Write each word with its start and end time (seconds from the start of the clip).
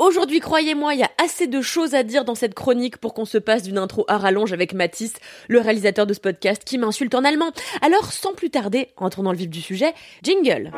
Aujourd'hui, 0.00 0.38
croyez-moi, 0.38 0.94
il 0.94 1.00
y 1.00 1.02
a 1.02 1.10
assez 1.22 1.48
de 1.48 1.60
choses 1.60 1.96
à 1.96 2.04
dire 2.04 2.24
dans 2.24 2.36
cette 2.36 2.54
chronique 2.54 2.98
pour 2.98 3.14
qu'on 3.14 3.24
se 3.24 3.36
passe 3.36 3.64
d'une 3.64 3.78
intro 3.78 4.04
à 4.06 4.16
rallonge 4.16 4.52
avec 4.52 4.72
Mathis, 4.72 5.14
le 5.48 5.58
réalisateur 5.58 6.06
de 6.06 6.14
ce 6.14 6.20
podcast, 6.20 6.62
qui 6.64 6.78
m'insulte 6.78 7.16
en 7.16 7.24
allemand. 7.24 7.50
Alors, 7.82 8.12
sans 8.12 8.32
plus 8.32 8.48
tarder, 8.48 8.90
entrons 8.96 9.24
dans 9.24 9.32
le 9.32 9.38
vif 9.38 9.48
du 9.48 9.60
sujet, 9.60 9.92
jingle. 10.22 10.70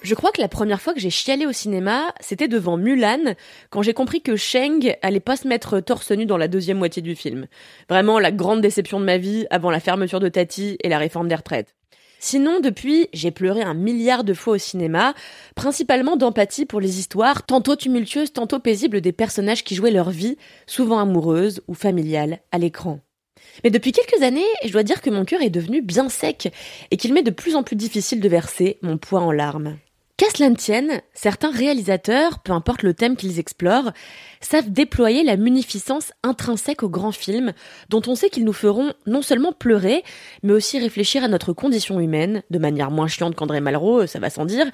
Je 0.00 0.14
crois 0.14 0.32
que 0.32 0.40
la 0.40 0.48
première 0.48 0.80
fois 0.80 0.94
que 0.94 1.00
j'ai 1.00 1.10
chialé 1.10 1.44
au 1.44 1.52
cinéma, 1.52 2.14
c'était 2.20 2.48
devant 2.48 2.78
Mulan, 2.78 3.34
quand 3.68 3.82
j'ai 3.82 3.92
compris 3.92 4.22
que 4.22 4.34
Sheng 4.34 4.96
allait 5.02 5.20
pas 5.20 5.36
se 5.36 5.46
mettre 5.46 5.80
torse 5.80 6.10
nu 6.10 6.24
dans 6.24 6.38
la 6.38 6.48
deuxième 6.48 6.78
moitié 6.78 7.02
du 7.02 7.14
film. 7.14 7.46
Vraiment 7.90 8.18
la 8.18 8.32
grande 8.32 8.62
déception 8.62 8.98
de 8.98 9.04
ma 9.04 9.18
vie 9.18 9.46
avant 9.50 9.70
la 9.70 9.78
fermeture 9.78 10.20
de 10.20 10.30
Tati 10.30 10.78
et 10.82 10.88
la 10.88 10.96
réforme 10.96 11.28
des 11.28 11.34
retraites. 11.34 11.74
Sinon, 12.24 12.60
depuis, 12.60 13.08
j'ai 13.12 13.32
pleuré 13.32 13.62
un 13.62 13.74
milliard 13.74 14.22
de 14.22 14.32
fois 14.32 14.54
au 14.54 14.58
cinéma, 14.58 15.12
principalement 15.56 16.14
d'empathie 16.14 16.66
pour 16.66 16.80
les 16.80 17.00
histoires, 17.00 17.44
tantôt 17.44 17.74
tumultueuses, 17.74 18.32
tantôt 18.32 18.60
paisibles 18.60 19.00
des 19.00 19.10
personnages 19.10 19.64
qui 19.64 19.74
jouaient 19.74 19.90
leur 19.90 20.10
vie, 20.10 20.38
souvent 20.68 21.00
amoureuse 21.00 21.62
ou 21.66 21.74
familiale, 21.74 22.38
à 22.52 22.58
l'écran. 22.58 23.00
Mais 23.64 23.70
depuis 23.70 23.90
quelques 23.90 24.22
années, 24.22 24.46
je 24.64 24.70
dois 24.70 24.84
dire 24.84 25.02
que 25.02 25.10
mon 25.10 25.24
cœur 25.24 25.42
est 25.42 25.50
devenu 25.50 25.82
bien 25.82 26.08
sec 26.08 26.52
et 26.92 26.96
qu'il 26.96 27.12
m'est 27.12 27.24
de 27.24 27.32
plus 27.32 27.56
en 27.56 27.64
plus 27.64 27.74
difficile 27.74 28.20
de 28.20 28.28
verser 28.28 28.78
mon 28.82 28.98
poids 28.98 29.20
en 29.20 29.32
larmes. 29.32 29.76
Qu'à 30.22 30.30
cela 30.36 30.50
ne 30.50 30.54
tienne, 30.54 31.00
certains 31.14 31.50
réalisateurs, 31.50 32.38
peu 32.44 32.52
importe 32.52 32.84
le 32.84 32.94
thème 32.94 33.16
qu'ils 33.16 33.40
explorent, 33.40 33.90
savent 34.40 34.70
déployer 34.70 35.24
la 35.24 35.36
munificence 35.36 36.12
intrinsèque 36.22 36.84
aux 36.84 36.88
grands 36.88 37.10
films, 37.10 37.52
dont 37.88 38.02
on 38.06 38.14
sait 38.14 38.30
qu'ils 38.30 38.44
nous 38.44 38.52
feront 38.52 38.92
non 39.04 39.20
seulement 39.20 39.50
pleurer, 39.50 40.04
mais 40.44 40.52
aussi 40.52 40.78
réfléchir 40.78 41.24
à 41.24 41.28
notre 41.28 41.52
condition 41.52 41.98
humaine, 41.98 42.44
de 42.50 42.60
manière 42.60 42.92
moins 42.92 43.08
chiante 43.08 43.34
qu'André 43.34 43.60
Malraux, 43.60 44.06
ça 44.06 44.20
va 44.20 44.30
sans 44.30 44.44
dire, 44.44 44.66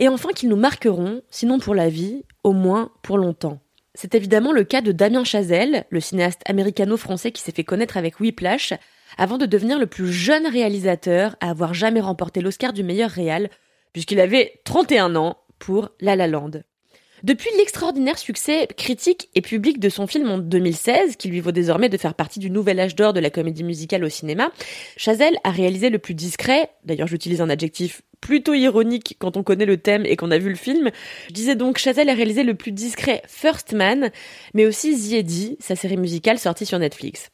et 0.00 0.08
enfin 0.08 0.30
qu'ils 0.30 0.48
nous 0.48 0.56
marqueront, 0.56 1.22
sinon 1.30 1.60
pour 1.60 1.76
la 1.76 1.88
vie, 1.88 2.24
au 2.42 2.50
moins 2.50 2.90
pour 3.02 3.16
longtemps. 3.16 3.60
C'est 3.94 4.16
évidemment 4.16 4.50
le 4.50 4.64
cas 4.64 4.80
de 4.80 4.90
Damien 4.90 5.22
Chazelle, 5.22 5.84
le 5.88 6.00
cinéaste 6.00 6.42
américano-français 6.46 7.30
qui 7.30 7.42
s'est 7.42 7.52
fait 7.52 7.62
connaître 7.62 7.96
avec 7.96 8.18
Whiplash, 8.18 8.74
avant 9.18 9.38
de 9.38 9.46
devenir 9.46 9.78
le 9.78 9.86
plus 9.86 10.12
jeune 10.12 10.48
réalisateur 10.48 11.36
à 11.40 11.50
avoir 11.50 11.74
jamais 11.74 12.00
remporté 12.00 12.40
l'Oscar 12.40 12.72
du 12.72 12.82
meilleur 12.82 13.10
réal, 13.10 13.50
puisqu'il 13.96 14.20
avait 14.20 14.60
31 14.64 15.16
ans 15.16 15.38
pour 15.58 15.88
La 16.02 16.16
La 16.16 16.26
Land. 16.26 16.50
Depuis 17.22 17.48
l'extraordinaire 17.56 18.18
succès 18.18 18.68
critique 18.76 19.30
et 19.34 19.40
public 19.40 19.80
de 19.80 19.88
son 19.88 20.06
film 20.06 20.30
en 20.30 20.36
2016, 20.36 21.16
qui 21.16 21.28
lui 21.28 21.40
vaut 21.40 21.50
désormais 21.50 21.88
de 21.88 21.96
faire 21.96 22.12
partie 22.12 22.38
du 22.38 22.50
nouvel 22.50 22.78
âge 22.78 22.94
d'or 22.94 23.14
de 23.14 23.20
la 23.20 23.30
comédie 23.30 23.64
musicale 23.64 24.04
au 24.04 24.10
cinéma, 24.10 24.52
Chazelle 24.98 25.38
a 25.44 25.50
réalisé 25.50 25.88
le 25.88 25.98
plus 25.98 26.12
discret, 26.12 26.68
d'ailleurs 26.84 27.08
j'utilise 27.08 27.40
un 27.40 27.48
adjectif 27.48 28.02
plutôt 28.20 28.52
ironique 28.52 29.16
quand 29.18 29.38
on 29.38 29.42
connaît 29.42 29.64
le 29.64 29.78
thème 29.78 30.04
et 30.04 30.16
qu'on 30.16 30.30
a 30.30 30.36
vu 30.36 30.50
le 30.50 30.56
film. 30.56 30.90
Je 31.28 31.32
disais 31.32 31.56
donc 31.56 31.78
Chazelle 31.78 32.10
a 32.10 32.14
réalisé 32.14 32.42
le 32.42 32.54
plus 32.54 32.72
discret 32.72 33.22
First 33.26 33.72
Man, 33.72 34.10
mais 34.52 34.66
aussi 34.66 34.94
The 34.94 35.14
Eddie, 35.14 35.56
sa 35.58 35.74
série 35.74 35.96
musicale 35.96 36.38
sortie 36.38 36.66
sur 36.66 36.78
Netflix. 36.78 37.30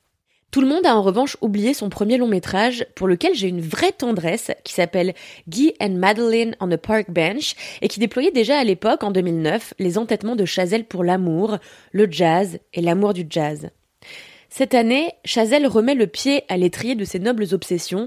Tout 0.52 0.60
le 0.60 0.66
monde 0.66 0.84
a 0.84 0.94
en 0.94 1.00
revanche 1.00 1.38
oublié 1.40 1.72
son 1.72 1.88
premier 1.88 2.18
long 2.18 2.28
métrage 2.28 2.84
pour 2.94 3.08
lequel 3.08 3.34
j'ai 3.34 3.48
une 3.48 3.62
vraie 3.62 3.90
tendresse 3.90 4.50
qui 4.64 4.74
s'appelle 4.74 5.14
Guy 5.48 5.72
and 5.80 5.94
Madeline 5.94 6.56
on 6.60 6.70
a 6.70 6.76
Park 6.76 7.06
Bench 7.08 7.54
et 7.80 7.88
qui 7.88 8.00
déployait 8.00 8.32
déjà 8.32 8.58
à 8.58 8.64
l'époque, 8.64 9.02
en 9.02 9.10
2009, 9.10 9.72
les 9.78 9.96
entêtements 9.96 10.36
de 10.36 10.44
Chazelle 10.44 10.84
pour 10.84 11.04
l'amour, 11.04 11.56
le 11.92 12.06
jazz 12.10 12.58
et 12.74 12.82
l'amour 12.82 13.14
du 13.14 13.24
jazz. 13.30 13.70
Cette 14.50 14.74
année, 14.74 15.14
Chazelle 15.24 15.66
remet 15.66 15.94
le 15.94 16.06
pied 16.06 16.44
à 16.50 16.58
l'étrier 16.58 16.96
de 16.96 17.06
ses 17.06 17.18
nobles 17.18 17.46
obsessions, 17.52 18.06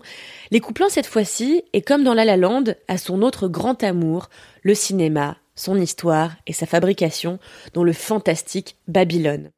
les 0.52 0.60
couplant 0.60 0.90
cette 0.90 1.08
fois-ci, 1.08 1.64
et 1.74 1.82
comme 1.82 2.04
dans 2.04 2.14
La 2.14 2.26
La 2.26 2.38
Land, 2.38 2.66
à 2.88 3.00
son 3.00 3.24
autre 3.24 3.48
grand 3.48 3.84
amour, 3.84 4.30
le 4.62 4.76
cinéma, 4.76 5.38
son 5.56 5.82
histoire 5.82 6.34
et 6.46 6.54
sa 6.54 6.68
fabrication, 6.68 7.40
dont 7.74 7.84
le 7.84 7.94
fantastique 7.94 8.76
Babylone. 8.88 9.50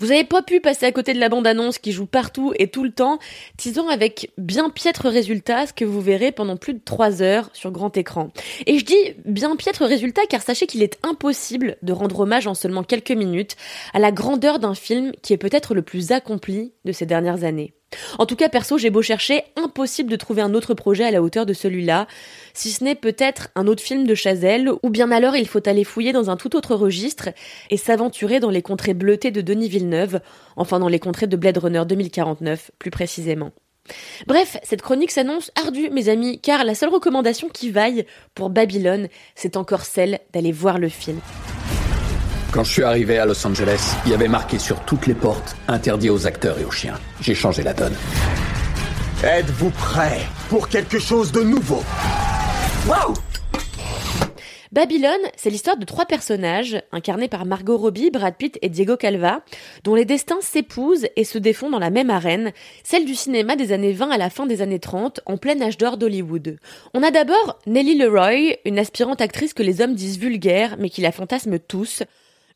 Vous 0.00 0.12
avez 0.12 0.24
pas 0.24 0.40
pu 0.40 0.60
passer 0.60 0.86
à 0.86 0.92
côté 0.92 1.12
de 1.12 1.20
la 1.20 1.28
bande-annonce 1.28 1.78
qui 1.78 1.92
joue 1.92 2.06
partout 2.06 2.54
et 2.58 2.68
tout 2.68 2.84
le 2.84 2.90
temps, 2.90 3.18
teasant 3.58 3.88
avec 3.88 4.30
bien 4.38 4.70
piètre 4.70 5.06
résultat 5.06 5.66
ce 5.66 5.74
que 5.74 5.84
vous 5.84 6.00
verrez 6.00 6.32
pendant 6.32 6.56
plus 6.56 6.72
de 6.72 6.80
3 6.82 7.20
heures 7.20 7.50
sur 7.52 7.70
grand 7.70 7.94
écran. 7.98 8.30
Et 8.66 8.78
je 8.78 8.84
dis 8.86 9.14
bien 9.26 9.54
piètre 9.56 9.84
résultat 9.84 10.22
car 10.26 10.40
sachez 10.40 10.66
qu'il 10.66 10.82
est 10.82 10.98
impossible 11.02 11.76
de 11.82 11.92
rendre 11.92 12.20
hommage 12.20 12.46
en 12.46 12.54
seulement 12.54 12.82
quelques 12.82 13.10
minutes 13.10 13.56
à 13.92 13.98
la 13.98 14.10
grandeur 14.10 14.58
d'un 14.58 14.74
film 14.74 15.12
qui 15.20 15.34
est 15.34 15.38
peut-être 15.38 15.74
le 15.74 15.82
plus 15.82 16.12
accompli 16.12 16.72
de 16.86 16.92
ces 16.92 17.04
dernières 17.04 17.44
années. 17.44 17.74
En 18.18 18.26
tout 18.26 18.36
cas, 18.36 18.48
perso, 18.48 18.78
j'ai 18.78 18.90
beau 18.90 19.02
chercher, 19.02 19.44
impossible 19.56 20.10
de 20.10 20.16
trouver 20.16 20.42
un 20.42 20.54
autre 20.54 20.74
projet 20.74 21.04
à 21.04 21.10
la 21.10 21.22
hauteur 21.22 21.46
de 21.46 21.52
celui-là, 21.52 22.06
si 22.54 22.70
ce 22.70 22.84
n'est 22.84 22.94
peut-être 22.94 23.48
un 23.54 23.66
autre 23.66 23.82
film 23.82 24.06
de 24.06 24.14
Chazelle, 24.14 24.70
ou 24.82 24.90
bien 24.90 25.10
alors 25.10 25.36
il 25.36 25.48
faut 25.48 25.66
aller 25.68 25.84
fouiller 25.84 26.12
dans 26.12 26.30
un 26.30 26.36
tout 26.36 26.56
autre 26.56 26.74
registre 26.74 27.30
et 27.70 27.76
s'aventurer 27.76 28.40
dans 28.40 28.50
les 28.50 28.62
contrées 28.62 28.94
bleutées 28.94 29.30
de 29.30 29.40
Denis 29.40 29.68
Villeneuve, 29.68 30.20
enfin 30.56 30.78
dans 30.78 30.88
les 30.88 31.00
contrées 31.00 31.26
de 31.26 31.36
Blade 31.36 31.58
Runner 31.58 31.82
2049, 31.86 32.70
plus 32.78 32.90
précisément. 32.90 33.50
Bref, 34.26 34.56
cette 34.62 34.82
chronique 34.82 35.10
s'annonce 35.10 35.50
ardue, 35.60 35.90
mes 35.90 36.08
amis, 36.08 36.40
car 36.40 36.64
la 36.64 36.74
seule 36.74 36.90
recommandation 36.90 37.48
qui 37.48 37.70
vaille 37.70 38.06
pour 38.34 38.50
Babylone, 38.50 39.08
c'est 39.34 39.56
encore 39.56 39.84
celle 39.84 40.20
d'aller 40.32 40.52
voir 40.52 40.78
le 40.78 40.88
film. 40.88 41.20
Quand 42.52 42.64
je 42.64 42.72
suis 42.72 42.82
arrivé 42.82 43.16
à 43.16 43.26
Los 43.26 43.46
Angeles, 43.46 43.94
il 44.04 44.10
y 44.10 44.14
avait 44.14 44.26
marqué 44.26 44.58
sur 44.58 44.80
toutes 44.80 45.06
les 45.06 45.14
portes 45.14 45.54
interdit 45.68 46.10
aux 46.10 46.26
acteurs 46.26 46.58
et 46.58 46.64
aux 46.64 46.72
chiens. 46.72 46.98
J'ai 47.20 47.34
changé 47.34 47.62
la 47.62 47.72
donne. 47.72 47.94
Êtes-vous 49.22 49.70
prêt 49.70 50.22
pour 50.48 50.68
quelque 50.68 50.98
chose 50.98 51.30
de 51.30 51.42
nouveau? 51.42 51.84
Waouh 52.88 53.14
Babylone, 54.72 55.12
c'est 55.36 55.50
l'histoire 55.50 55.76
de 55.76 55.84
trois 55.84 56.06
personnages, 56.06 56.80
incarnés 56.90 57.28
par 57.28 57.44
Margot 57.44 57.76
Robbie, 57.76 58.10
Brad 58.10 58.34
Pitt 58.36 58.58
et 58.62 58.68
Diego 58.68 58.96
Calva, 58.96 59.42
dont 59.84 59.94
les 59.94 60.04
destins 60.04 60.40
s'épousent 60.40 61.06
et 61.14 61.24
se 61.24 61.38
défont 61.38 61.70
dans 61.70 61.78
la 61.78 61.90
même 61.90 62.10
arène, 62.10 62.52
celle 62.82 63.04
du 63.04 63.14
cinéma 63.14 63.54
des 63.54 63.72
années 63.72 63.92
20 63.92 64.10
à 64.10 64.18
la 64.18 64.30
fin 64.30 64.46
des 64.46 64.60
années 64.62 64.78
30, 64.80 65.20
en 65.26 65.36
plein 65.38 65.60
âge 65.60 65.76
d'or 65.76 65.98
d'Hollywood. 65.98 66.58
On 66.94 67.02
a 67.02 67.12
d'abord 67.12 67.58
Nellie 67.66 67.98
Leroy, 67.98 68.58
une 68.64 68.78
aspirante 68.78 69.20
actrice 69.20 69.54
que 69.54 69.62
les 69.62 69.80
hommes 69.80 69.94
disent 69.94 70.18
vulgaire, 70.18 70.76
mais 70.78 70.88
qui 70.88 71.00
la 71.00 71.12
fantasment 71.12 71.58
tous, 71.66 72.04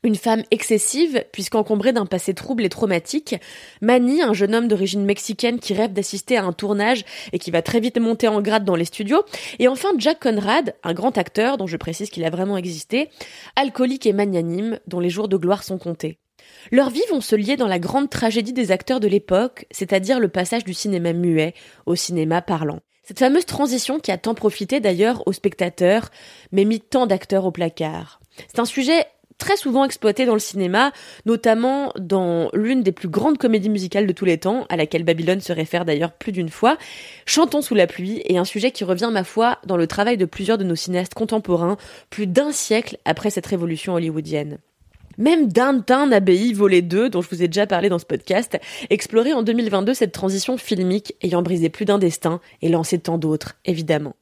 une 0.05 0.15
femme 0.15 0.45
excessive, 0.51 1.25
puisqu'encombrée 1.33 1.93
d'un 1.93 2.07
passé 2.07 2.35
trouble 2.35 2.65
et 2.65 2.69
traumatique. 2.69 3.37
Manny, 3.81 4.23
un 4.23 4.35
jeune 4.35 4.55
homme 4.55 4.69
d'origine 4.69 5.05
mexicaine 5.05 5.59
qui 5.59 5.75
rêve 5.75 5.93
d'assister 5.93 6.37
à 6.37 6.45
un 6.45 6.53
tournage 6.53 7.05
et 7.33 7.39
qui 7.39 7.51
va 7.51 7.63
très 7.63 7.81
vite 7.81 7.99
monter 7.99 8.29
en 8.29 8.41
grade 8.43 8.65
dans 8.65 8.77
les 8.77 8.85
studios. 8.85 9.25
Et 9.59 9.67
enfin 9.67 9.89
Jack 9.99 10.21
Conrad, 10.21 10.75
un 10.85 10.93
grand 10.93 11.19
acteur 11.19 11.57
dont 11.57 11.67
je 11.67 11.79
précise 11.79 12.11
qu'il 12.11 12.25
a 12.25 12.31
vraiment 12.31 12.59
existé, 12.59 13.09
alcoolique 13.57 14.07
et 14.07 14.13
magnanime, 14.13 14.79
dont 14.87 15.01
les 15.01 15.11
jours 15.11 15.29
de 15.29 15.39
gloire 15.39 15.65
sont 15.65 15.79
comptés. 15.79 16.19
Leurs 16.71 16.91
vies 16.91 17.03
vont 17.11 17.23
se 17.23 17.35
lier 17.35 17.57
dans 17.57 17.67
la 17.67 17.79
grande 17.79 18.11
tragédie 18.11 18.53
des 18.53 18.71
acteurs 18.71 19.01
de 19.01 19.09
l'époque, 19.09 19.67
c'est-à-dire 19.71 20.21
le 20.21 20.29
passage 20.29 20.65
du 20.65 20.75
cinéma 20.75 21.15
muet 21.15 21.55
au 21.87 21.95
cinéma 21.95 22.43
parlant. 22.43 22.81
Cette 23.03 23.19
fameuse 23.19 23.45
transition 23.45 24.01
qui 24.01 24.11
a 24.11 24.19
tant 24.19 24.35
profité 24.35 24.81
d'ailleurs 24.81 25.27
aux 25.27 25.33
spectateurs, 25.33 26.11
mais 26.53 26.65
mis 26.65 26.81
tant 26.81 27.07
d'acteurs 27.07 27.45
au 27.45 27.51
placard. 27.51 28.21
C'est 28.49 28.61
un 28.61 28.65
sujet 28.65 29.07
très 29.45 29.59
souvent 29.59 29.85
exploité 29.85 30.25
dans 30.25 30.33
le 30.33 30.39
cinéma, 30.39 30.91
notamment 31.27 31.93
dans 31.99 32.49
l'une 32.55 32.83
des 32.83 32.93
plus 32.93 33.09
grandes 33.09 33.37
comédies 33.37 33.69
musicales 33.69 34.07
de 34.07 34.13
tous 34.15 34.25
les 34.25 34.39
temps, 34.39 34.65
à 34.71 34.77
laquelle 34.77 35.05
Babylone 35.05 35.43
se 35.43 35.53
réfère 35.53 35.85
d'ailleurs 35.85 36.13
plus 36.13 36.33
d'une 36.33 36.49
fois, 36.49 36.79
Chantons 37.27 37.61
sous 37.61 37.75
la 37.75 37.87
pluie, 37.87 38.23
et 38.25 38.39
un 38.39 38.47
sujet 38.47 38.71
qui 38.71 38.85
revient, 38.85 39.11
ma 39.13 39.23
foi, 39.23 39.59
dans 39.67 39.77
le 39.77 39.87
travail 39.87 40.17
de 40.17 40.25
plusieurs 40.25 40.57
de 40.57 40.65
nos 40.65 40.77
cinéastes 40.77 41.13
contemporains, 41.13 41.77
plus 42.09 42.27
d'un 42.27 42.53
siècle 42.53 42.97
après 43.05 43.29
cette 43.29 43.45
révolution 43.45 43.93
hollywoodienne. 43.93 44.61
Même 45.19 45.53
Downtown 45.53 46.15
Abbey 46.15 46.55
Volet 46.55 46.81
2, 46.81 47.11
dont 47.11 47.21
je 47.21 47.29
vous 47.29 47.43
ai 47.43 47.49
déjà 47.49 47.67
parlé 47.67 47.91
dans 47.91 47.99
ce 47.99 48.07
podcast, 48.07 48.59
explorait 48.89 49.35
en 49.35 49.43
2022 49.43 49.93
cette 49.93 50.13
transition 50.13 50.57
filmique 50.57 51.17
ayant 51.21 51.43
brisé 51.43 51.69
plus 51.69 51.85
d'un 51.85 51.99
destin 51.99 52.41
et 52.63 52.71
lancé 52.71 52.99
tant 52.99 53.19
d'autres, 53.19 53.57
évidemment. 53.67 54.17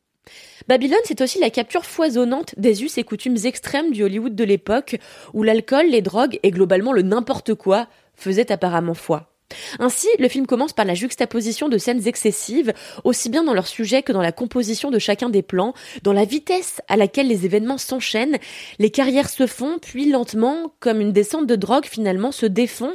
Babylone, 0.69 0.99
c'est 1.05 1.21
aussi 1.21 1.39
la 1.39 1.51
capture 1.51 1.85
foisonnante 1.85 2.55
des 2.57 2.85
us 2.85 2.99
et 2.99 3.05
coutumes 3.05 3.39
extrêmes 3.45 3.93
du 3.93 4.03
Hollywood 4.03 4.35
de 4.35 4.45
l'époque, 4.45 4.97
où 5.33 5.43
l'alcool, 5.43 5.87
les 5.87 6.03
drogues 6.03 6.39
et 6.43 6.51
globalement 6.51 6.93
le 6.93 7.03
n'importe 7.03 7.55
quoi 7.55 7.89
faisaient 8.15 8.53
apparemment 8.53 8.95
foi. 8.95 9.33
Ainsi, 9.79 10.09
le 10.19 10.29
film 10.29 10.47
commence 10.47 10.73
par 10.73 10.85
la 10.85 10.95
juxtaposition 10.95 11.69
de 11.69 11.79
scènes 11.79 12.07
excessives, 12.07 12.73
aussi 13.05 13.29
bien 13.29 13.45
dans 13.45 13.55
leur 13.55 13.67
sujet 13.67 14.03
que 14.03 14.13
dans 14.13 14.23
la 14.23 14.33
composition 14.33 14.91
de 14.91 14.99
chacun 14.99 15.29
des 15.29 15.43
plans, 15.43 15.75
dans 16.03 16.13
la 16.13 16.25
vitesse 16.25 16.81
à 16.89 16.97
laquelle 16.97 17.29
les 17.29 17.45
événements 17.45 17.79
s'enchaînent, 17.79 18.39
les 18.79 18.91
carrières 18.91 19.29
se 19.29 19.47
font, 19.47 19.79
puis 19.81 20.11
lentement, 20.11 20.73
comme 20.81 21.01
une 21.01 21.13
descente 21.13 21.47
de 21.47 21.57
drogue 21.57 21.87
finalement, 21.87 22.33
se 22.33 22.47
défont, 22.47 22.95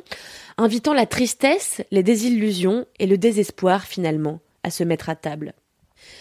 invitant 0.57 0.93
la 0.93 1.05
tristesse, 1.05 1.81
les 1.91 2.03
désillusions 2.03 2.85
et 2.99 3.05
le 3.05 3.17
désespoir 3.17 3.83
finalement 3.83 4.39
à 4.63 4.71
se 4.71 4.83
mettre 4.83 5.09
à 5.09 5.15
table. 5.15 5.53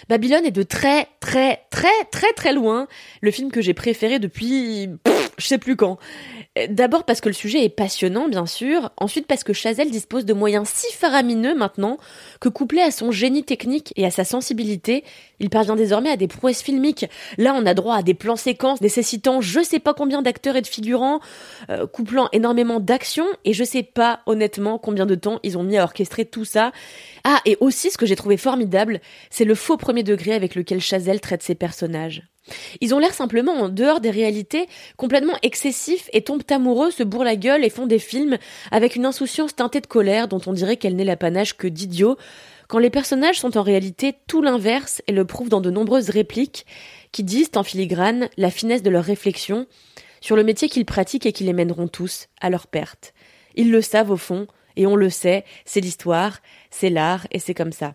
Babylone 0.08 0.44
est 0.44 0.50
de 0.50 0.62
très 0.62 1.08
très 1.20 1.60
très 1.70 2.04
très 2.10 2.32
très 2.32 2.52
loin 2.52 2.86
le 3.20 3.30
film 3.30 3.50
que 3.50 3.60
j'ai 3.60 3.74
préféré 3.74 4.18
depuis 4.18 4.88
je 5.38 5.46
sais 5.46 5.58
plus 5.58 5.76
quand. 5.76 5.98
D'abord 6.70 7.04
parce 7.04 7.20
que 7.20 7.28
le 7.28 7.34
sujet 7.34 7.64
est 7.64 7.68
passionnant, 7.68 8.28
bien 8.28 8.46
sûr. 8.46 8.90
Ensuite 8.96 9.26
parce 9.26 9.44
que 9.44 9.52
Chazelle 9.52 9.90
dispose 9.90 10.24
de 10.24 10.32
moyens 10.32 10.68
si 10.68 10.90
faramineux 10.94 11.54
maintenant 11.54 11.98
que 12.40 12.48
couplé 12.48 12.80
à 12.80 12.90
son 12.90 13.10
génie 13.10 13.44
technique 13.44 13.92
et 13.96 14.06
à 14.06 14.10
sa 14.10 14.24
sensibilité, 14.24 15.04
il 15.40 15.50
parvient 15.50 15.76
désormais 15.76 16.10
à 16.10 16.16
des 16.16 16.28
prouesses 16.28 16.62
filmiques. 16.62 17.06
Là, 17.38 17.54
on 17.56 17.66
a 17.66 17.74
droit 17.74 17.96
à 17.96 18.02
des 18.02 18.14
plans 18.14 18.36
séquences 18.36 18.80
nécessitant 18.80 19.40
je 19.40 19.62
sais 19.62 19.80
pas 19.80 19.94
combien 19.94 20.22
d'acteurs 20.22 20.56
et 20.56 20.62
de 20.62 20.66
figurants, 20.66 21.20
euh, 21.70 21.86
couplant 21.86 22.28
énormément 22.32 22.80
d'actions 22.80 23.26
et 23.44 23.52
je 23.52 23.64
sais 23.64 23.82
pas 23.82 24.20
honnêtement 24.26 24.78
combien 24.78 25.06
de 25.06 25.14
temps 25.14 25.40
ils 25.42 25.58
ont 25.58 25.62
mis 25.62 25.76
à 25.76 25.84
orchestrer 25.84 26.24
tout 26.24 26.44
ça. 26.44 26.72
Ah, 27.24 27.40
et 27.44 27.56
aussi 27.60 27.90
ce 27.90 27.98
que 27.98 28.06
j'ai 28.06 28.16
trouvé 28.16 28.36
formidable, 28.36 29.00
c'est 29.30 29.44
le 29.44 29.54
faux 29.54 29.76
premier 29.76 30.02
degré 30.02 30.32
avec 30.32 30.54
lequel 30.54 30.80
Chazelle 30.80 31.20
traite 31.20 31.42
ses 31.42 31.54
personnages. 31.54 32.22
Ils 32.80 32.94
ont 32.94 32.98
l'air 32.98 33.14
simplement 33.14 33.52
en 33.52 33.68
dehors 33.68 34.00
des 34.00 34.10
réalités, 34.10 34.68
complètement 34.96 35.36
excessifs 35.42 36.08
et 36.12 36.22
tombent 36.22 36.42
amoureux, 36.50 36.90
se 36.90 37.02
bourrent 37.02 37.24
la 37.24 37.36
gueule 37.36 37.64
et 37.64 37.70
font 37.70 37.86
des 37.86 37.98
films 37.98 38.38
avec 38.70 38.96
une 38.96 39.06
insouciance 39.06 39.56
teintée 39.56 39.80
de 39.80 39.86
colère 39.86 40.28
dont 40.28 40.40
on 40.46 40.52
dirait 40.52 40.76
qu'elle 40.76 40.96
n'est 40.96 41.04
l'apanage 41.04 41.56
que 41.56 41.66
d'idiots, 41.66 42.16
quand 42.68 42.78
les 42.78 42.90
personnages 42.90 43.38
sont 43.40 43.56
en 43.56 43.62
réalité 43.62 44.14
tout 44.26 44.42
l'inverse 44.42 45.02
et 45.06 45.12
le 45.12 45.24
prouvent 45.24 45.48
dans 45.48 45.60
de 45.60 45.70
nombreuses 45.70 46.10
répliques 46.10 46.66
qui 47.12 47.22
disent 47.22 47.50
en 47.54 47.62
filigrane 47.62 48.28
la 48.36 48.50
finesse 48.50 48.82
de 48.82 48.90
leurs 48.90 49.04
réflexions 49.04 49.66
sur 50.20 50.36
le 50.36 50.44
métier 50.44 50.68
qu'ils 50.68 50.86
pratiquent 50.86 51.26
et 51.26 51.32
qui 51.32 51.44
les 51.44 51.52
mèneront 51.52 51.88
tous 51.88 52.28
à 52.40 52.50
leur 52.50 52.66
perte. 52.66 53.14
Ils 53.54 53.70
le 53.70 53.82
savent 53.82 54.10
au 54.10 54.16
fond, 54.16 54.46
et 54.76 54.86
on 54.86 54.96
le 54.96 55.10
sait, 55.10 55.44
c'est 55.64 55.80
l'histoire, 55.80 56.40
c'est 56.70 56.90
l'art, 56.90 57.26
et 57.30 57.38
c'est 57.38 57.54
comme 57.54 57.72
ça. 57.72 57.94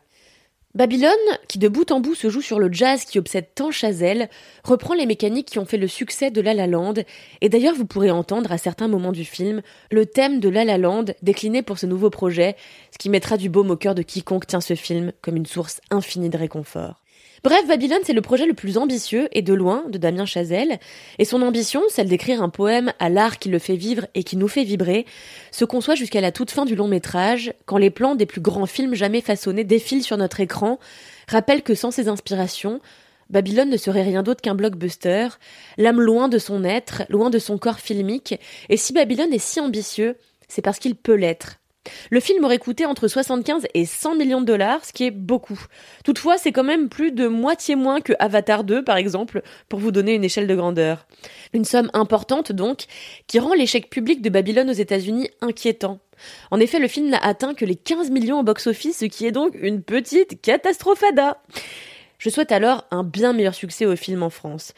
Babylone, 0.73 1.11
qui 1.49 1.59
de 1.59 1.67
bout 1.67 1.91
en 1.91 1.99
bout 1.99 2.15
se 2.15 2.29
joue 2.29 2.41
sur 2.41 2.57
le 2.57 2.71
jazz 2.71 3.03
qui 3.03 3.19
obsède 3.19 3.47
tant 3.53 3.71
Chazelle, 3.71 4.29
reprend 4.63 4.93
les 4.93 5.05
mécaniques 5.05 5.47
qui 5.47 5.59
ont 5.59 5.65
fait 5.65 5.77
le 5.77 5.87
succès 5.87 6.31
de 6.31 6.39
La 6.39 6.53
La 6.53 6.65
Land, 6.65 6.93
et 7.41 7.49
d'ailleurs 7.49 7.75
vous 7.75 7.85
pourrez 7.85 8.09
entendre 8.09 8.51
à 8.53 8.57
certains 8.57 8.87
moments 8.87 9.11
du 9.11 9.25
film 9.25 9.61
le 9.91 10.05
thème 10.05 10.39
de 10.39 10.47
La 10.47 10.63
La 10.63 10.77
Land 10.77 11.05
décliné 11.21 11.61
pour 11.61 11.77
ce 11.77 11.85
nouveau 11.85 12.09
projet, 12.09 12.55
ce 12.91 12.97
qui 12.97 13.09
mettra 13.09 13.35
du 13.35 13.49
baume 13.49 13.71
au 13.71 13.75
cœur 13.75 13.95
de 13.95 14.01
quiconque 14.01 14.47
tient 14.47 14.61
ce 14.61 14.75
film 14.75 15.11
comme 15.21 15.35
une 15.35 15.45
source 15.45 15.81
infinie 15.89 16.29
de 16.29 16.37
réconfort. 16.37 17.00
Bref, 17.43 17.65
Babylone, 17.67 18.01
c'est 18.03 18.13
le 18.13 18.21
projet 18.21 18.45
le 18.45 18.53
plus 18.53 18.77
ambitieux 18.77 19.27
et 19.31 19.41
de 19.41 19.55
loin 19.55 19.85
de 19.89 19.97
Damien 19.97 20.27
Chazelle, 20.27 20.77
et 21.17 21.25
son 21.25 21.41
ambition, 21.41 21.81
celle 21.89 22.07
d'écrire 22.07 22.43
un 22.43 22.49
poème 22.49 22.93
à 22.99 23.09
l'art 23.09 23.39
qui 23.39 23.49
le 23.49 23.57
fait 23.57 23.75
vivre 23.75 24.05
et 24.13 24.23
qui 24.23 24.37
nous 24.37 24.47
fait 24.47 24.63
vibrer, 24.63 25.07
se 25.49 25.65
conçoit 25.65 25.95
jusqu'à 25.95 26.21
la 26.21 26.31
toute 26.31 26.51
fin 26.51 26.65
du 26.65 26.75
long 26.75 26.87
métrage, 26.87 27.51
quand 27.65 27.77
les 27.77 27.89
plans 27.89 28.13
des 28.13 28.27
plus 28.27 28.41
grands 28.41 28.67
films 28.67 28.93
jamais 28.93 29.21
façonnés 29.21 29.63
défilent 29.63 30.03
sur 30.03 30.17
notre 30.17 30.39
écran, 30.39 30.77
rappellent 31.27 31.63
que 31.63 31.73
sans 31.73 31.89
ces 31.89 32.09
inspirations, 32.09 32.79
Babylone 33.31 33.71
ne 33.71 33.77
serait 33.77 34.03
rien 34.03 34.21
d'autre 34.21 34.41
qu'un 34.41 34.53
blockbuster, 34.53 35.29
l'âme 35.79 35.99
loin 35.99 36.27
de 36.27 36.37
son 36.37 36.63
être, 36.63 37.03
loin 37.09 37.31
de 37.31 37.39
son 37.39 37.57
corps 37.57 37.79
filmique, 37.79 38.39
et 38.69 38.77
si 38.77 38.93
Babylone 38.93 39.33
est 39.33 39.39
si 39.39 39.59
ambitieux, 39.59 40.15
c'est 40.47 40.61
parce 40.61 40.77
qu'il 40.77 40.93
peut 40.93 41.15
l'être, 41.15 41.60
le 42.11 42.19
film 42.19 42.43
aurait 42.43 42.59
coûté 42.59 42.85
entre 42.85 43.07
75 43.07 43.67
et 43.73 43.85
100 43.85 44.15
millions 44.15 44.41
de 44.41 44.45
dollars, 44.45 44.85
ce 44.85 44.93
qui 44.93 45.05
est 45.05 45.11
beaucoup. 45.11 45.59
Toutefois, 46.03 46.37
c'est 46.37 46.51
quand 46.51 46.63
même 46.63 46.89
plus 46.89 47.11
de 47.11 47.27
moitié 47.27 47.75
moins 47.75 48.01
que 48.01 48.13
Avatar 48.19 48.63
2, 48.63 48.83
par 48.83 48.97
exemple, 48.97 49.41
pour 49.69 49.79
vous 49.79 49.91
donner 49.91 50.13
une 50.13 50.23
échelle 50.23 50.47
de 50.47 50.55
grandeur. 50.55 51.07
Une 51.53 51.65
somme 51.65 51.89
importante, 51.93 52.51
donc, 52.51 52.85
qui 53.27 53.39
rend 53.39 53.53
l'échec 53.53 53.89
public 53.89 54.21
de 54.21 54.29
Babylone 54.29 54.69
aux 54.69 54.73
États-Unis 54.73 55.29
inquiétant. 55.41 55.99
En 56.51 56.59
effet, 56.59 56.79
le 56.79 56.87
film 56.87 57.09
n'a 57.09 57.17
atteint 57.17 57.55
que 57.55 57.65
les 57.65 57.75
15 57.75 58.11
millions 58.11 58.39
au 58.39 58.43
box-office, 58.43 58.99
ce 58.99 59.05
qui 59.05 59.25
est 59.25 59.31
donc 59.31 59.55
une 59.59 59.81
petite 59.81 60.41
catastrophada. 60.41 61.41
Je 62.19 62.29
souhaite 62.29 62.51
alors 62.51 62.85
un 62.91 63.03
bien 63.03 63.33
meilleur 63.33 63.55
succès 63.55 63.87
au 63.87 63.95
film 63.95 64.21
en 64.21 64.29
France. 64.29 64.73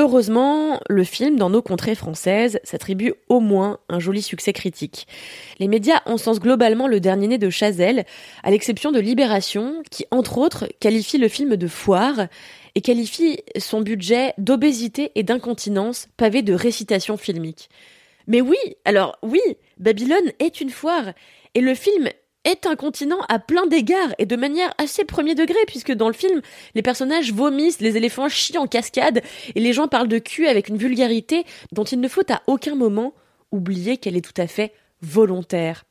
Heureusement, 0.00 0.78
le 0.88 1.02
film, 1.02 1.38
dans 1.38 1.50
nos 1.50 1.60
contrées 1.60 1.96
françaises, 1.96 2.60
s'attribue 2.62 3.14
au 3.28 3.40
moins 3.40 3.80
un 3.88 3.98
joli 3.98 4.22
succès 4.22 4.52
critique. 4.52 5.08
Les 5.58 5.66
médias 5.66 6.02
encensent 6.06 6.38
globalement 6.38 6.86
le 6.86 7.00
dernier 7.00 7.26
né 7.26 7.36
de 7.36 7.50
Chazelle, 7.50 8.06
à 8.44 8.52
l'exception 8.52 8.92
de 8.92 9.00
Libération, 9.00 9.82
qui, 9.90 10.06
entre 10.12 10.38
autres, 10.38 10.68
qualifie 10.78 11.18
le 11.18 11.26
film 11.26 11.56
de 11.56 11.66
foire 11.66 12.28
et 12.76 12.80
qualifie 12.80 13.40
son 13.58 13.80
budget 13.80 14.34
d'obésité 14.38 15.10
et 15.16 15.24
d'incontinence 15.24 16.06
pavé 16.16 16.42
de 16.42 16.54
récitations 16.54 17.16
filmiques. 17.16 17.68
Mais 18.28 18.40
oui, 18.40 18.56
alors 18.84 19.18
oui, 19.24 19.40
Babylone 19.78 20.30
est 20.38 20.60
une 20.60 20.70
foire, 20.70 21.12
et 21.56 21.60
le 21.60 21.74
film 21.74 22.08
est 22.48 22.66
un 22.66 22.76
continent 22.76 23.20
à 23.28 23.38
plein 23.38 23.66
d'égards 23.66 24.14
et 24.18 24.26
de 24.26 24.36
manière 24.36 24.72
assez 24.78 25.04
premier 25.04 25.34
degré 25.34 25.58
puisque 25.66 25.92
dans 25.92 26.08
le 26.08 26.14
film, 26.14 26.40
les 26.74 26.82
personnages 26.82 27.32
vomissent, 27.32 27.80
les 27.80 27.96
éléphants 27.96 28.28
chient 28.28 28.58
en 28.58 28.66
cascade 28.66 29.22
et 29.54 29.60
les 29.60 29.72
gens 29.74 29.86
parlent 29.86 30.08
de 30.08 30.18
cul 30.18 30.46
avec 30.46 30.68
une 30.68 30.78
vulgarité 30.78 31.44
dont 31.72 31.84
il 31.84 32.00
ne 32.00 32.08
faut 32.08 32.22
à 32.30 32.42
aucun 32.46 32.74
moment 32.74 33.12
oublier 33.52 33.98
qu'elle 33.98 34.16
est 34.16 34.24
tout 34.24 34.40
à 34.40 34.46
fait 34.46 34.72
volontaire. 35.02 35.84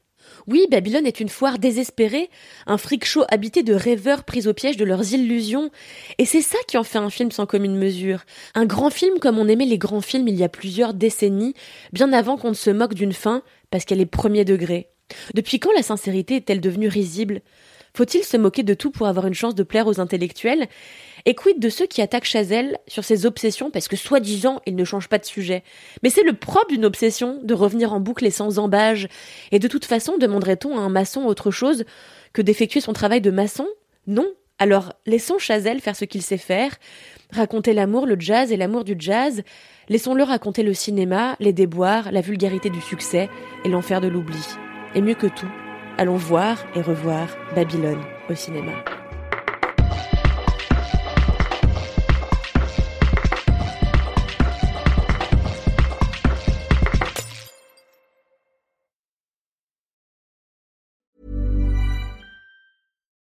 Oui, 0.47 0.65
Babylone 0.69 1.05
est 1.05 1.19
une 1.19 1.29
foire 1.29 1.59
désespérée, 1.59 2.29
un 2.65 2.77
freak 2.77 3.05
show 3.05 3.23
habité 3.29 3.63
de 3.63 3.73
rêveurs 3.73 4.23
pris 4.23 4.47
au 4.47 4.53
piège 4.53 4.75
de 4.75 4.83
leurs 4.83 5.13
illusions, 5.13 5.69
et 6.17 6.25
c'est 6.25 6.41
ça 6.41 6.57
qui 6.67 6.77
en 6.77 6.83
fait 6.83 6.97
un 6.97 7.09
film 7.09 7.31
sans 7.31 7.45
commune 7.45 7.77
mesure. 7.77 8.25
Un 8.55 8.65
grand 8.65 8.89
film 8.89 9.19
comme 9.19 9.37
on 9.37 9.47
aimait 9.47 9.65
les 9.65 9.77
grands 9.77 10.01
films 10.01 10.27
il 10.27 10.35
y 10.35 10.43
a 10.43 10.49
plusieurs 10.49 10.93
décennies, 10.93 11.53
bien 11.93 12.11
avant 12.11 12.35
qu'on 12.35 12.49
ne 12.49 12.55
se 12.55 12.71
moque 12.71 12.93
d'une 12.93 13.13
fin, 13.13 13.41
parce 13.71 13.85
qu'elle 13.85 14.01
est 14.01 14.05
premier 14.05 14.43
degré. 14.43 14.89
Depuis 15.33 15.59
quand 15.59 15.71
la 15.73 15.83
sincérité 15.83 16.35
est-elle 16.37 16.61
devenue 16.61 16.87
risible? 16.87 17.41
Faut-il 17.93 18.23
se 18.23 18.37
moquer 18.37 18.61
de 18.61 18.75
tout 18.75 18.91
pour 18.91 19.07
avoir 19.07 19.25
une 19.25 19.33
chance 19.33 19.55
de 19.55 19.63
plaire 19.63 19.87
aux 19.87 19.99
intellectuels? 19.99 20.67
Et 21.25 21.33
quid 21.33 21.59
de 21.59 21.69
ceux 21.69 21.87
qui 21.87 22.01
attaquent 22.01 22.25
Chazelle 22.25 22.77
sur 22.87 23.03
ses 23.03 23.25
obsessions 23.25 23.71
parce 23.71 23.87
que 23.87 23.95
soi-disant 23.95 24.61
il 24.67 24.75
ne 24.75 24.83
change 24.83 25.09
pas 25.09 25.17
de 25.17 25.25
sujet? 25.25 25.63
Mais 26.03 26.11
c'est 26.11 26.23
le 26.23 26.33
propre 26.33 26.67
d'une 26.67 26.85
obsession 26.85 27.39
de 27.41 27.53
revenir 27.55 27.93
en 27.93 27.99
boucle 27.99 28.25
et 28.25 28.31
sans 28.31 28.59
embâge. 28.59 29.07
Et 29.51 29.57
de 29.57 29.67
toute 29.67 29.85
façon, 29.85 30.17
demanderait-on 30.17 30.77
à 30.77 30.81
un 30.81 30.89
maçon 30.89 31.23
autre 31.25 31.49
chose 31.49 31.85
que 32.33 32.43
d'effectuer 32.43 32.81
son 32.81 32.93
travail 32.93 33.19
de 33.19 33.31
maçon? 33.31 33.67
Non. 34.05 34.27
Alors 34.59 34.93
laissons 35.05 35.37
Chazelle 35.39 35.81
faire 35.81 35.95
ce 35.95 36.05
qu'il 36.05 36.21
sait 36.21 36.37
faire, 36.37 36.75
raconter 37.31 37.73
l'amour, 37.73 38.05
le 38.05 38.19
jazz 38.19 38.51
et 38.51 38.57
l'amour 38.57 38.83
du 38.83 38.95
jazz. 38.97 39.41
Laissons-le 39.89 40.23
raconter 40.23 40.63
le 40.63 40.73
cinéma, 40.73 41.35
les 41.39 41.53
déboires, 41.53 42.11
la 42.11 42.21
vulgarité 42.21 42.69
du 42.69 42.81
succès 42.81 43.29
et 43.65 43.69
l'enfer 43.69 44.01
de 44.01 44.07
l'oubli. 44.07 44.43
Et 44.97 45.01
mieux 45.01 45.13
que 45.13 45.27
tout, 45.27 45.51
allons 45.99 46.15
voir 46.15 46.57
et 46.73 46.81
revoir 46.81 47.27
Babylone 47.53 48.01
au 48.31 48.33
cinéma. 48.33 48.71